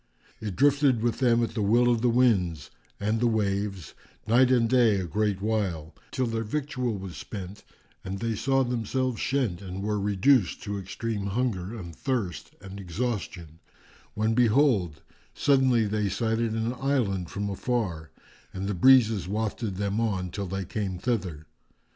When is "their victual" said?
6.25-6.97